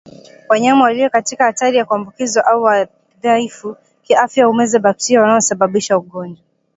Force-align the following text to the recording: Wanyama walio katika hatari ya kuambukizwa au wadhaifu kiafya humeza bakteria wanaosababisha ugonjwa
Wanyama 0.49 0.83
walio 0.83 1.09
katika 1.09 1.43
hatari 1.43 1.77
ya 1.77 1.85
kuambukizwa 1.85 2.45
au 2.45 2.63
wadhaifu 2.63 3.75
kiafya 4.01 4.45
humeza 4.45 4.79
bakteria 4.79 5.21
wanaosababisha 5.21 5.97
ugonjwa 5.97 6.43